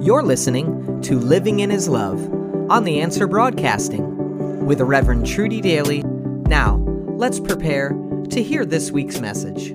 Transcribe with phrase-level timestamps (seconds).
[0.00, 2.20] You're listening to Living in His Love
[2.70, 6.02] on The Answer Broadcasting with Reverend Trudy Daly.
[6.02, 6.76] Now,
[7.16, 7.88] let's prepare
[8.30, 9.74] to hear this week's message.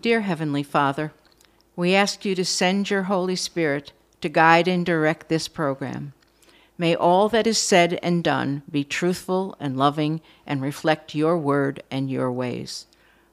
[0.00, 1.12] Dear Heavenly Father,
[1.74, 6.14] we ask you to send your Holy Spirit to guide and direct this program.
[6.78, 11.82] May all that is said and done be truthful and loving and reflect your word
[11.90, 12.86] and your ways.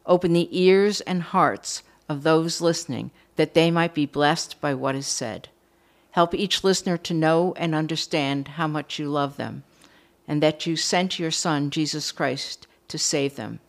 [0.05, 4.95] Open the ears and hearts of those listening that they might be blessed by what
[4.95, 5.49] is said.
[6.11, 9.63] Help each listener to know and understand how much you love them,
[10.27, 13.59] and that you sent your Son, Jesus Christ, to save them,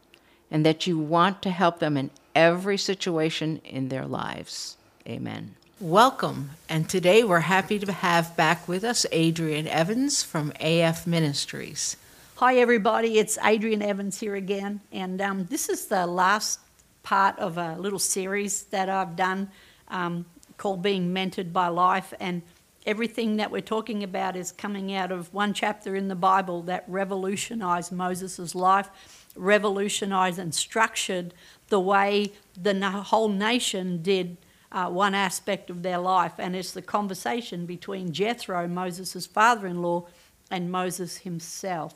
[0.51, 4.77] and that you want to help them in every situation in their lives.
[5.06, 5.55] Amen.
[5.80, 11.97] Welcome, and today we're happy to have back with us Adrienne Evans from AF Ministries.
[12.36, 13.19] Hi, everybody.
[13.19, 16.61] It's Adrienne Evans here again, and um, this is the last
[17.09, 19.51] part of a little series that I've done
[19.89, 20.27] um,
[20.59, 22.12] called Being Mentored by Life.
[22.20, 22.42] And
[22.84, 26.84] everything that we're talking about is coming out of one chapter in the Bible that
[26.87, 28.91] revolutionized Moses' life,
[29.34, 31.33] revolutionized and structured
[31.69, 32.31] the way
[32.62, 34.37] the whole nation did.
[34.70, 39.81] Uh, one aspect of their life, and it's the conversation between Jethro, Moses' father in
[39.81, 40.05] law,
[40.50, 41.95] and Moses himself.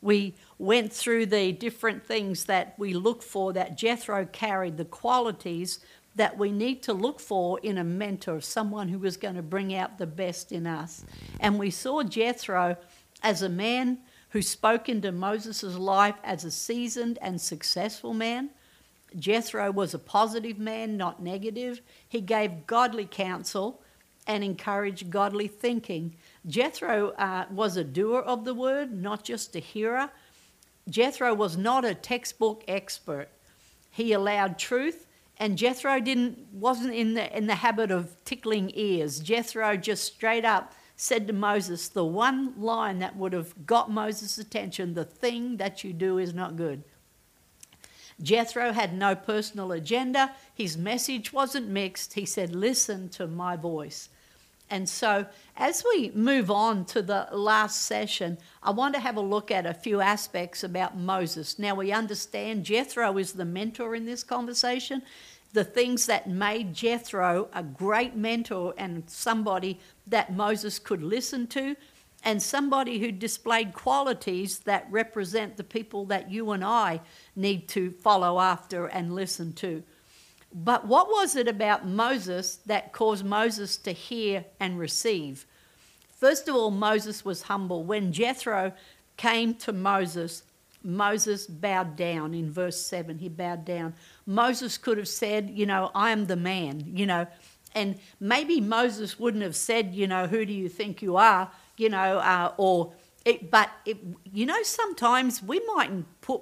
[0.00, 5.80] We went through the different things that we look for that Jethro carried, the qualities
[6.14, 9.74] that we need to look for in a mentor, someone who was going to bring
[9.74, 11.04] out the best in us.
[11.40, 12.76] And we saw Jethro
[13.22, 13.98] as a man
[14.30, 18.50] who spoke into Moses' life as a seasoned and successful man.
[19.16, 21.80] Jethro was a positive man, not negative.
[22.08, 23.80] He gave godly counsel
[24.26, 26.14] and encouraged godly thinking.
[26.48, 30.10] Jethro uh, was a doer of the word, not just a hearer.
[30.88, 33.28] Jethro was not a textbook expert.
[33.90, 39.20] He allowed truth, and Jethro didn't wasn't in the in the habit of tickling ears.
[39.20, 44.38] Jethro just straight up said to Moses the one line that would have got Moses'
[44.38, 46.84] attention: "The thing that you do is not good."
[48.22, 50.34] Jethro had no personal agenda.
[50.54, 52.14] His message wasn't mixed.
[52.14, 54.08] He said, "Listen to my voice."
[54.70, 59.20] And so, as we move on to the last session, I want to have a
[59.20, 61.58] look at a few aspects about Moses.
[61.58, 65.02] Now, we understand Jethro is the mentor in this conversation.
[65.54, 71.74] The things that made Jethro a great mentor and somebody that Moses could listen to,
[72.24, 77.00] and somebody who displayed qualities that represent the people that you and I
[77.36, 79.82] need to follow after and listen to.
[80.52, 85.46] But what was it about Moses that caused Moses to hear and receive?
[86.16, 87.84] First of all, Moses was humble.
[87.84, 88.72] When Jethro
[89.16, 90.42] came to Moses,
[90.82, 93.18] Moses bowed down in verse 7.
[93.18, 93.94] He bowed down.
[94.26, 97.26] Moses could have said, You know, I am the man, you know.
[97.74, 101.88] And maybe Moses wouldn't have said, You know, who do you think you are, you
[101.88, 102.92] know, uh, or,
[103.24, 103.98] it, but, it,
[104.32, 106.40] you know, sometimes we mightn't put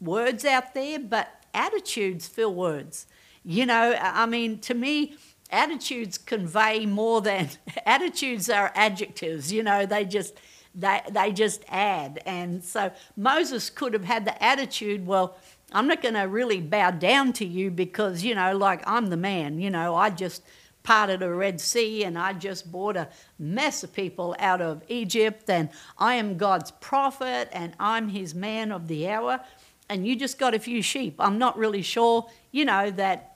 [0.00, 3.06] words out there, but attitudes fill words.
[3.48, 5.14] You know, I mean, to me,
[5.52, 7.48] attitudes convey more than
[7.86, 9.52] attitudes are adjectives.
[9.52, 10.34] You know, they just
[10.74, 12.20] they they just add.
[12.26, 15.36] And so Moses could have had the attitude, well,
[15.72, 19.16] I'm not going to really bow down to you because you know, like I'm the
[19.16, 19.60] man.
[19.60, 20.42] You know, I just
[20.82, 23.08] parted a Red Sea and I just brought a
[23.38, 25.68] mess of people out of Egypt and
[25.98, 29.40] I am God's prophet and I'm his man of the hour
[29.88, 31.14] and you just got a few sheep.
[31.18, 33.35] I'm not really sure, you know, that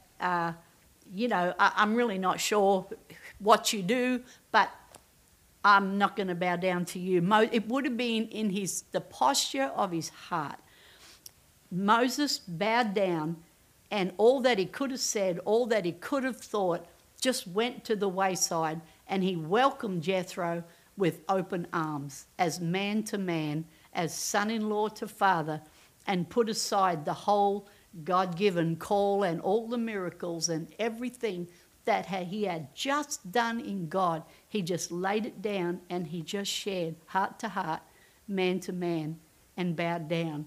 [1.14, 2.86] you know, I, I'm really not sure
[3.38, 4.22] what you do,
[4.52, 4.70] but
[5.64, 7.20] I'm not going to bow down to you.
[7.20, 10.58] Mo- it would have been in his the posture of his heart.
[11.70, 13.36] Moses bowed down,
[13.90, 16.86] and all that he could have said, all that he could have thought,
[17.20, 20.64] just went to the wayside, and he welcomed Jethro
[20.96, 25.60] with open arms, as man to man, as son in law to father,
[26.06, 27.68] and put aside the whole
[28.04, 31.48] God given call and all the miracles and everything
[31.84, 34.22] that he had just done in God.
[34.48, 37.82] He just laid it down and he just shared heart to heart,
[38.28, 39.18] man to man,
[39.56, 40.46] and bowed down.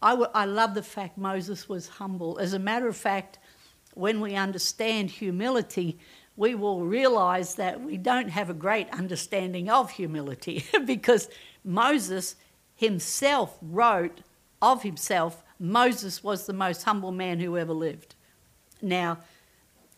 [0.00, 2.38] I, w- I love the fact Moses was humble.
[2.38, 3.38] As a matter of fact,
[3.94, 5.98] when we understand humility,
[6.36, 11.28] we will realize that we don't have a great understanding of humility because
[11.64, 12.36] Moses
[12.74, 14.20] himself wrote
[14.62, 18.14] of himself, Moses was the most humble man who ever lived.
[18.80, 19.18] Now,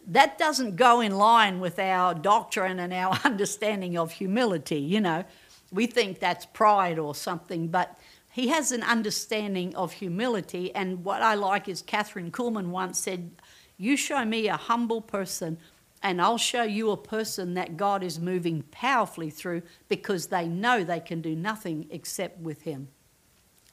[0.07, 5.25] that doesn't go in line with our doctrine and our understanding of humility, you know.
[5.71, 7.99] We think that's pride or something, but
[8.31, 10.75] he has an understanding of humility.
[10.75, 13.31] And what I like is Kathryn Kuhlman once said,
[13.77, 15.59] You show me a humble person,
[16.03, 20.85] and I'll show you a person that God is moving powerfully through because they know
[20.85, 22.89] they can do nothing except with him.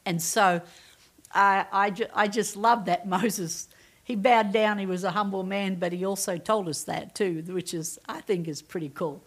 [0.04, 0.62] And so
[1.32, 3.68] I, I, ju- I just love that Moses.
[4.04, 7.44] He bowed down, he was a humble man, but he also told us that too,
[7.46, 9.24] which is, I think, is pretty cool.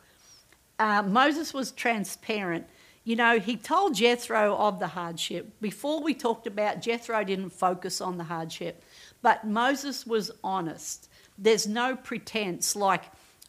[0.77, 2.68] Uh, Moses was transparent
[3.06, 5.62] you know, he told Jethro of the hardship.
[5.62, 8.83] Before we talked about Jethro didn't focus on the hardship,
[9.21, 11.07] but Moses was honest.
[11.38, 13.04] There's no pretense like,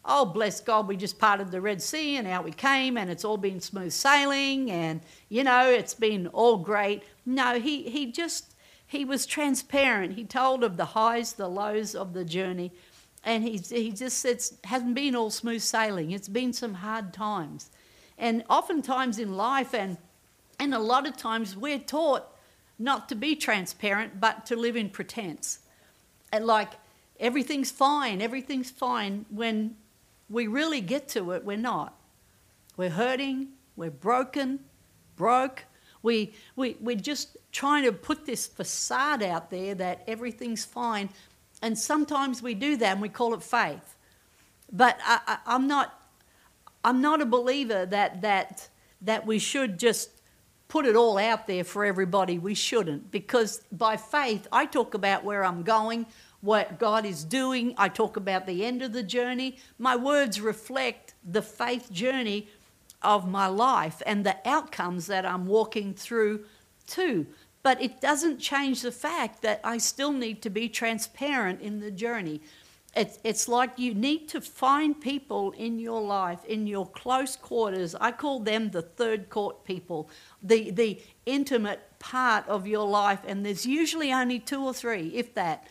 [0.07, 3.25] oh, bless God, we just parted the Red Sea and out we came and it's
[3.25, 7.03] all been smooth sailing and, you know, it's been all great.
[7.25, 8.55] No, he, he just,
[8.87, 10.13] he was transparent.
[10.13, 12.71] He told of the highs, the lows of the journey.
[13.23, 16.11] And he, he just said, hasn't been all smooth sailing.
[16.11, 17.69] It's been some hard times.
[18.17, 19.97] And oftentimes in life, and,
[20.57, 22.25] and a lot of times, we're taught
[22.79, 25.59] not to be transparent, but to live in pretense.
[26.31, 26.71] And like
[27.19, 29.75] everything's fine, everything's fine, when
[30.29, 31.95] we really get to it, we're not.
[32.75, 34.59] We're hurting, we're broken,
[35.15, 35.65] broke.
[36.03, 41.09] We, we, we're just trying to put this facade out there that everything's fine.
[41.61, 43.95] And sometimes we do that and we call it faith.
[44.71, 45.93] But I, I, I'm not
[46.83, 48.69] I'm not a believer that that
[49.01, 50.09] that we should just
[50.67, 52.37] put it all out there for everybody.
[52.37, 56.05] We shouldn't because by faith I talk about where I'm going,
[56.41, 57.73] what God is doing.
[57.77, 59.57] I talk about the end of the journey.
[59.77, 62.47] My words reflect the faith journey
[63.01, 66.45] of my life and the outcomes that I'm walking through
[66.85, 67.27] too.
[67.63, 71.91] But it doesn't change the fact that I still need to be transparent in the
[71.91, 72.41] journey.
[72.95, 77.93] It's, it's like you need to find people in your life, in your close quarters.
[77.93, 80.09] I call them the third court people,
[80.41, 83.19] the, the intimate part of your life.
[83.27, 85.67] And there's usually only two or three, if that,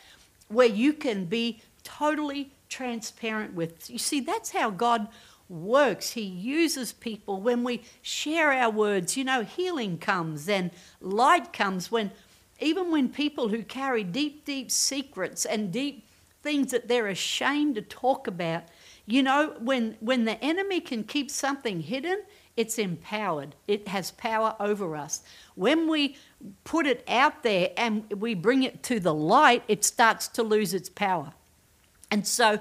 [0.48, 3.88] where you can be totally transparent with.
[3.90, 5.08] You see, that's how God
[5.48, 6.12] works.
[6.12, 9.16] He uses people when we share our words.
[9.16, 10.70] You know, healing comes and
[11.00, 12.10] light comes when,
[12.60, 16.06] even when people who carry deep, deep secrets and deep
[16.42, 18.64] things that they're ashamed to talk about.
[19.06, 22.22] You know, when, when the enemy can keep something hidden,
[22.56, 23.54] it's empowered.
[23.68, 25.22] It has power over us.
[25.54, 26.16] When we
[26.64, 30.72] put it out there and we bring it to the light, it starts to lose
[30.72, 31.32] its power.
[32.10, 32.60] And so,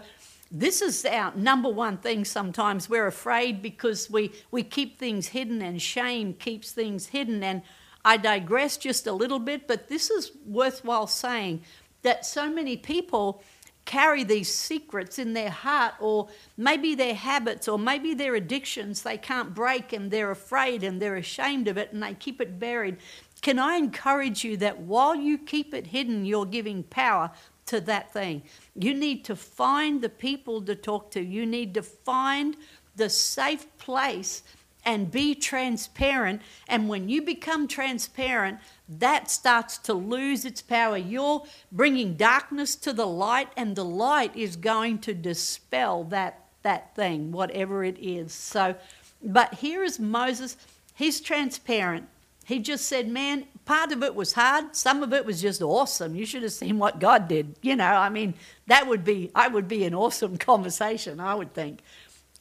[0.52, 2.90] this is our number one thing sometimes.
[2.90, 7.44] We're afraid because we, we keep things hidden, and shame keeps things hidden.
[7.44, 7.62] And
[8.06, 11.64] I digress just a little bit, but this is worthwhile saying
[12.04, 13.44] that so many people
[13.86, 16.28] carry these secrets in their heart, or
[16.58, 21.16] maybe their habits, or maybe their addictions they can't break and they're afraid and they're
[21.16, 22.98] ashamed of it and they keep it buried.
[23.42, 27.32] Can I encourage you that while you keep it hidden, you're giving power
[27.68, 28.42] to that thing?
[28.76, 32.58] You need to find the people to talk to, you need to find
[32.96, 34.42] the safe place
[34.86, 36.42] and be transparent.
[36.68, 40.98] And when you become transparent, that starts to lose its power.
[40.98, 46.96] You're bringing darkness to the light, and the light is going to dispel that, that
[46.96, 48.34] thing, whatever it is.
[48.34, 48.76] So,
[49.24, 50.56] but here is Moses.
[50.94, 52.08] He's transparent.
[52.46, 56.16] He just said, Man, part of it was hard, some of it was just awesome.
[56.16, 57.56] You should have seen what God did.
[57.64, 58.36] You know, I mean,
[58.68, 61.80] that would be, I would be an awesome conversation, I would think.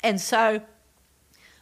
[0.03, 0.61] And so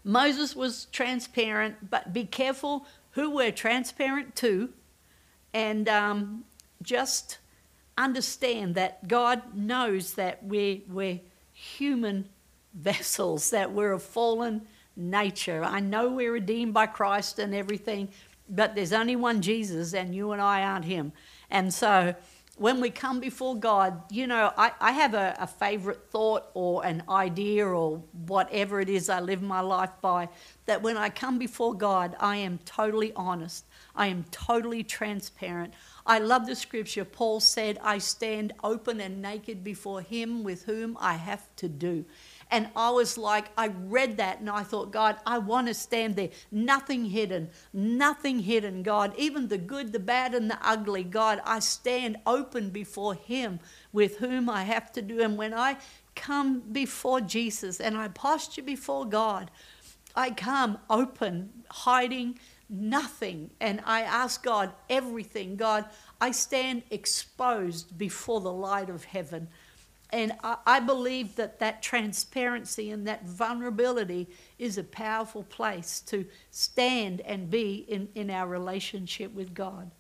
[0.02, 4.70] Moses was transparent, but be careful who we're transparent to
[5.54, 6.44] and um,
[6.82, 7.38] just
[7.96, 11.20] understand that God knows that we're, we're
[11.52, 12.28] human
[12.74, 14.62] vessels, that we're a fallen
[14.96, 15.62] nature.
[15.62, 18.08] I know we're redeemed by Christ and everything,
[18.48, 21.12] but there's only one Jesus, and you and I aren't Him.
[21.50, 22.14] And so
[22.58, 26.84] when we come before God, you know, I, I have a, a favorite thought or
[26.84, 30.28] an idea or whatever it is I live my life by,
[30.66, 33.64] that when I come before God, I am totally honest.
[33.96, 35.72] I am totally transparent.
[36.06, 37.04] I love the scripture.
[37.04, 42.04] Paul said, I stand open and naked before him with whom I have to do.
[42.52, 46.16] And I was like, I read that and I thought, God, I want to stand
[46.16, 46.28] there.
[46.50, 49.14] Nothing hidden, nothing hidden, God.
[49.16, 53.58] Even the good, the bad, and the ugly, God, I stand open before Him
[53.90, 55.22] with whom I have to do.
[55.22, 55.78] And when I
[56.14, 59.50] come before Jesus and I posture before God,
[60.14, 63.50] I come open, hiding nothing.
[63.60, 65.56] And I ask God everything.
[65.56, 65.86] God,
[66.20, 69.48] I stand exposed before the light of heaven.
[70.12, 74.28] And I, I believe that that transparency and that vulnerability
[74.58, 79.90] is a powerful place to stand and be in, in our relationship with God.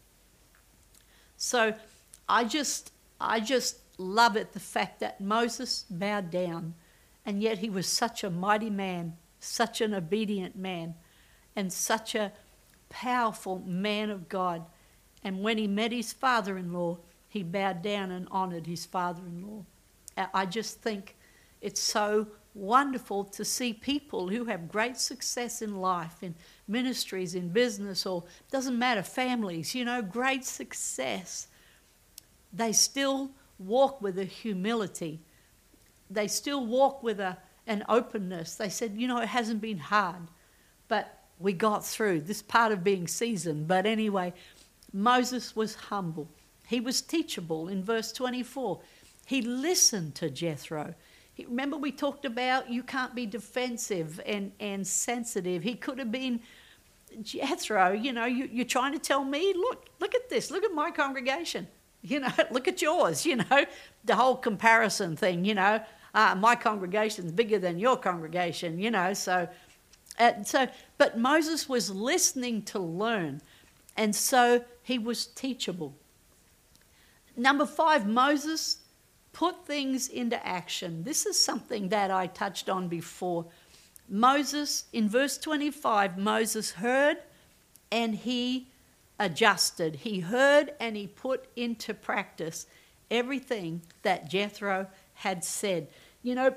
[1.36, 1.74] So
[2.28, 6.74] I just, I just love it the fact that Moses bowed down,
[7.24, 10.94] and yet he was such a mighty man, such an obedient man,
[11.56, 12.32] and such a
[12.90, 14.64] powerful man of God.
[15.24, 19.22] And when he met his father in law, he bowed down and honored his father
[19.26, 19.64] in law.
[20.16, 21.16] I just think
[21.60, 26.34] it's so wonderful to see people who have great success in life, in
[26.68, 31.48] ministries, in business, or doesn't matter, families, you know, great success.
[32.52, 35.20] They still walk with a humility.
[36.10, 38.56] They still walk with a, an openness.
[38.56, 40.28] They said, you know, it hasn't been hard,
[40.88, 43.66] but we got through this part of being seasoned.
[43.66, 44.34] But anyway,
[44.92, 46.28] Moses was humble.
[46.66, 48.80] He was teachable in verse 24.
[49.26, 50.94] He listened to Jethro.
[51.34, 55.62] He, remember, we talked about you can't be defensive and, and sensitive.
[55.62, 56.40] He could have been
[57.20, 60.72] Jethro, you know, you, you're trying to tell me, look, look at this, look at
[60.72, 61.66] my congregation,
[62.02, 63.66] you know, look at yours, you know,
[64.04, 65.80] the whole comparison thing, you know,
[66.14, 69.48] uh, my congregation's bigger than your congregation, you know, so,
[70.18, 70.66] uh, so,
[70.98, 73.40] but Moses was listening to learn,
[73.96, 75.94] and so he was teachable.
[77.36, 78.78] Number five, Moses
[79.32, 81.04] put things into action.
[81.04, 83.46] This is something that I touched on before.
[84.08, 87.18] Moses, in verse 25, Moses heard
[87.90, 88.68] and he
[89.18, 89.96] adjusted.
[89.96, 92.66] He heard and he put into practice
[93.10, 95.88] everything that Jethro had said.
[96.22, 96.54] You know,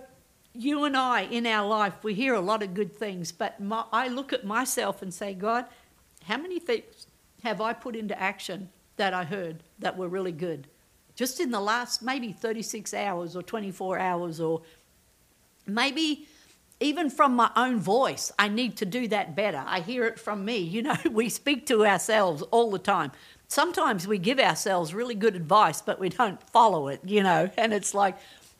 [0.53, 3.83] you and I in our life, we hear a lot of good things, but my,
[3.91, 5.65] I look at myself and say, God,
[6.23, 7.07] how many things
[7.43, 10.67] have I put into action that I heard that were really good?
[11.15, 14.61] Just in the last maybe 36 hours or 24 hours, or
[15.65, 16.27] maybe
[16.79, 19.63] even from my own voice, I need to do that better.
[19.65, 20.57] I hear it from me.
[20.57, 23.11] You know, we speak to ourselves all the time.
[23.47, 27.73] Sometimes we give ourselves really good advice, but we don't follow it, you know, and
[27.73, 28.17] it's like,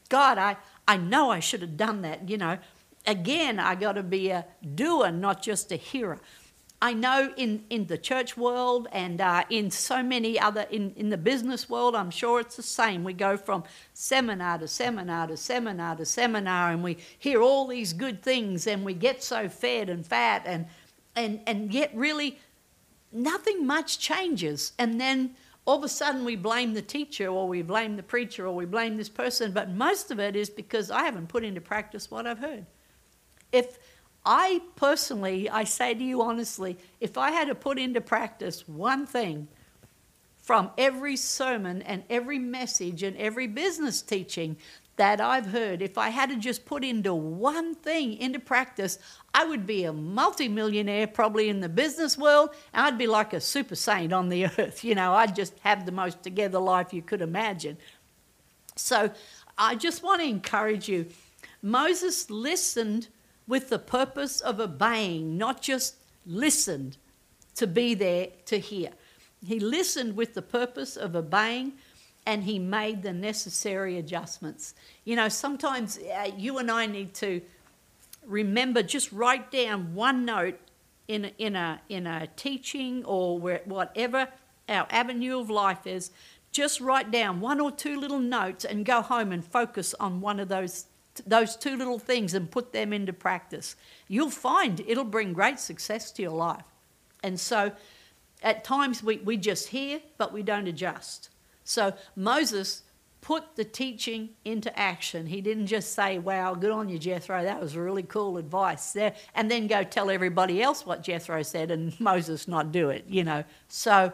[0.10, 0.58] God, I,
[0.88, 2.60] I know I should have done that, you know.
[3.08, 4.46] Again, I got to be a
[4.76, 6.20] doer, not just a hearer.
[6.82, 11.10] I know in, in the church world and uh, in so many other, in, in
[11.10, 13.04] the business world, I'm sure it's the same.
[13.04, 13.64] We go from
[13.94, 18.84] seminar to seminar to seminar to seminar and we hear all these good things and
[18.84, 20.68] we get so fed and fat and,
[21.16, 22.40] and, and yet really
[23.12, 24.74] nothing much changes.
[24.78, 28.46] And then all of a sudden we blame the teacher or we blame the preacher
[28.46, 31.62] or we blame this person, but most of it is because I haven't put into
[31.62, 32.66] practice what I've heard.
[33.52, 33.80] If
[34.26, 39.06] I personally, I say to you honestly, if I had to put into practice one
[39.06, 39.48] thing
[40.38, 44.58] from every sermon and every message and every business teaching
[44.96, 48.98] that I've heard, if I had to just put into one thing into practice,
[49.34, 53.42] I would be a multimillionaire probably in the business world, and I'd be like a
[53.42, 54.84] super saint on the earth.
[54.84, 57.78] You know, I'd just have the most together life you could imagine.
[58.76, 59.12] So
[59.58, 61.08] I just want to encourage you.
[61.62, 63.10] Moses listened
[63.48, 66.98] with the purpose of obeying, not just listened
[67.56, 68.90] to be there to hear.
[69.46, 71.74] He listened with the purpose of obeying
[72.26, 74.74] and he made the necessary adjustments.
[75.04, 77.42] You know, sometimes uh, you and I need to
[78.26, 80.60] remember just write down one note
[81.08, 84.28] in, in, a, in a teaching or whatever
[84.68, 86.12] our avenue of life is.
[86.52, 90.40] Just write down one or two little notes and go home and focus on one
[90.40, 90.86] of those
[91.26, 93.76] those two little things and put them into practice,
[94.08, 96.66] you'll find it'll bring great success to your life.
[97.24, 97.72] And so
[98.44, 101.30] at times we, we just hear, but we don't adjust.
[101.64, 102.84] So Moses
[103.22, 105.26] put the teaching into action.
[105.26, 109.16] He didn't just say, Wow, good on you, Jethro, that was really cool advice there,
[109.34, 113.24] and then go tell everybody else what Jethro said and Moses not do it, you
[113.24, 113.44] know.
[113.68, 114.14] So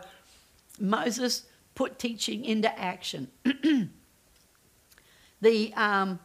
[0.80, 1.44] Moses
[1.76, 3.28] put teaching into action.
[5.42, 6.20] the um,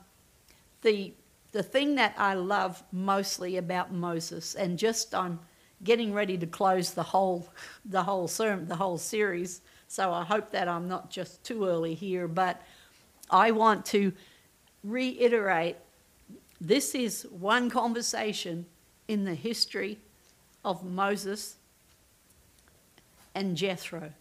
[0.82, 1.14] the,
[1.52, 5.40] the thing that I love mostly about Moses, and just I'm
[5.84, 7.48] getting ready to close the whole,
[7.84, 11.94] the whole sermon, the whole series, so I hope that I'm not just too early
[11.94, 12.62] here, but
[13.30, 14.12] I want to
[14.82, 15.76] reiterate
[16.60, 18.66] this is one conversation
[19.08, 19.98] in the history
[20.64, 21.56] of Moses
[23.34, 24.12] and Jethro.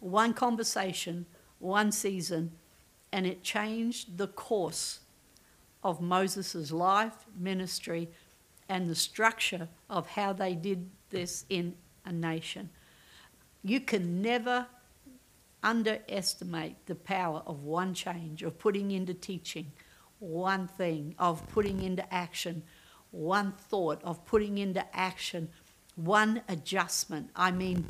[0.00, 1.26] One conversation,
[1.58, 2.52] one season,
[3.12, 5.00] and it changed the course
[5.82, 8.08] of Moses' life, ministry,
[8.68, 12.70] and the structure of how they did this in a nation.
[13.62, 14.66] You can never
[15.62, 19.72] underestimate the power of one change, of putting into teaching,
[20.18, 22.62] one thing, of putting into action,
[23.10, 25.48] one thought, of putting into action,
[25.96, 27.30] one adjustment.
[27.34, 27.84] I mean,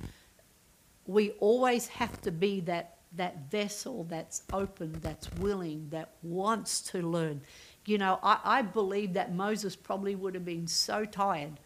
[1.06, 7.02] we always have to be that, that vessel that's open, that's willing, that wants to
[7.02, 7.40] learn.
[7.88, 11.58] You know, I, I believe that Moses probably would have been so tired.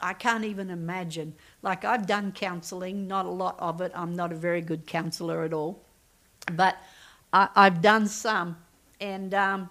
[0.00, 1.34] I can't even imagine.
[1.60, 3.92] Like, I've done counseling, not a lot of it.
[3.94, 5.84] I'm not a very good counselor at all.
[6.52, 6.78] But
[7.34, 8.56] I, have done some.
[8.98, 9.68] And um,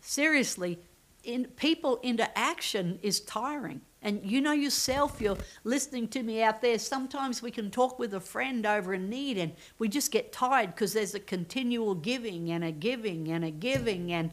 [0.00, 0.80] seriously,
[1.22, 3.82] in, people into action is tiring.
[4.02, 6.80] And you know yourself, you're listening to me out there.
[6.80, 10.74] Sometimes we can talk with a friend over a need and we just get tired
[10.74, 14.12] because there's a continual giving and a giving and a giving.
[14.12, 14.30] And,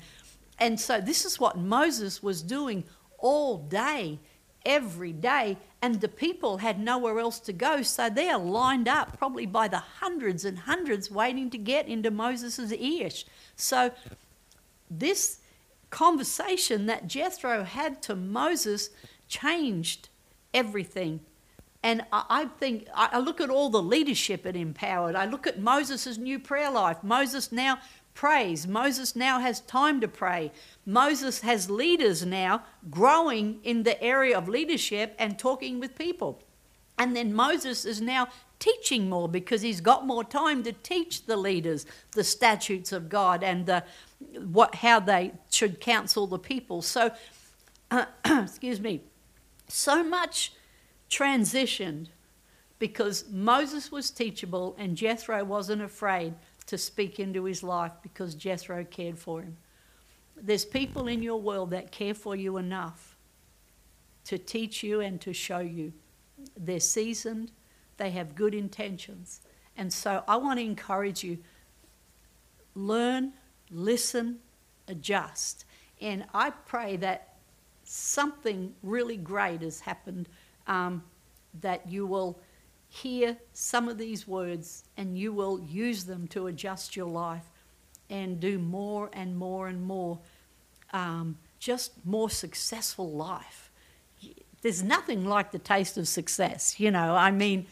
[0.60, 2.84] and so this is what Moses was doing
[3.18, 4.20] all day,
[4.66, 5.58] every day.
[5.82, 7.82] And the people had nowhere else to go.
[7.82, 12.10] So they are lined up probably by the hundreds and hundreds waiting to get into
[12.12, 13.26] Moses' ears.
[13.56, 13.92] So
[14.90, 15.40] this
[15.90, 18.90] conversation that Jethro had to Moses
[19.28, 20.10] changed
[20.54, 21.20] everything.
[21.84, 25.16] And I, I think, I look at all the leadership it empowered.
[25.16, 27.04] I look at Moses' new prayer life.
[27.04, 27.80] Moses now
[28.14, 28.66] prays.
[28.68, 30.52] Moses now has time to pray.
[30.86, 36.42] Moses has leaders now growing in the area of leadership and talking with people.
[36.98, 38.28] And then Moses is now
[38.60, 43.44] teaching more because he's got more time to teach the leaders the statutes of God
[43.44, 43.84] and the,
[44.40, 46.82] what, how they should counsel the people.
[46.82, 47.12] So,
[47.92, 49.02] uh, excuse me,
[49.68, 50.54] so much
[51.14, 52.08] transitioned
[52.80, 56.34] because Moses was teachable and Jethro wasn't afraid
[56.66, 59.58] to speak into his life because Jethro cared for him.
[60.36, 63.16] There's people in your world that care for you enough
[64.26, 65.94] to teach you and to show you.
[66.58, 67.52] They're seasoned,
[67.98, 69.42] they have good intentions.
[69.78, 71.38] And so I want to encourage you
[72.76, 73.34] learn,
[73.70, 74.40] listen,
[74.88, 75.66] adjust.
[76.02, 77.36] And I pray that
[77.84, 80.28] something really great has happened,
[80.68, 81.04] um,
[81.62, 82.40] that you will
[82.90, 87.50] hear some of these words and you will use them to adjust your life
[88.10, 90.20] and do more and more and more,
[90.92, 93.72] um, just more successful life.
[94.62, 97.16] There's nothing like the taste of success, you know.
[97.16, 97.66] I mean,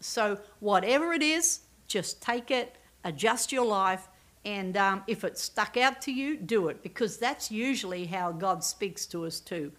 [0.00, 4.08] so, whatever it is, just take it, adjust your life,
[4.44, 8.64] and um, if it stuck out to you, do it, because that's usually how God
[8.64, 9.72] speaks to us too.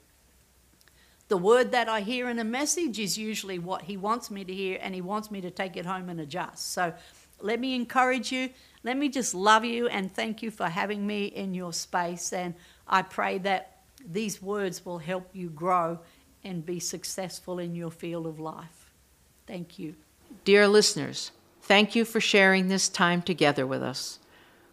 [1.31, 4.53] The word that I hear in a message is usually what He wants me to
[4.53, 6.73] hear, and He wants me to take it home and adjust.
[6.73, 6.93] So,
[7.39, 8.49] let me encourage you.
[8.83, 12.33] Let me just love you and thank you for having me in your space.
[12.33, 12.53] And
[12.85, 15.99] I pray that these words will help you grow
[16.43, 18.91] and be successful in your field of life.
[19.47, 19.95] Thank you.
[20.43, 24.19] Dear listeners, thank you for sharing this time together with us.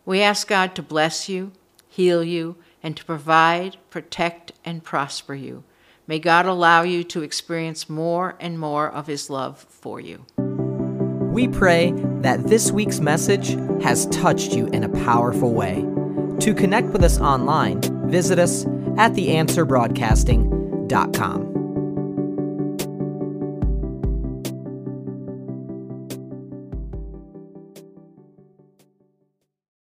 [0.04, 1.52] We ask God to bless you,
[1.86, 5.62] heal you, and to provide, protect, and prosper you.
[6.08, 10.24] May God allow you to experience more and more of His love for you.
[10.38, 11.92] We pray
[12.22, 13.50] that this week's message
[13.82, 15.84] has touched you in a powerful way.
[16.40, 18.64] To connect with us online, visit us
[18.96, 21.47] at theanswerbroadcasting.com.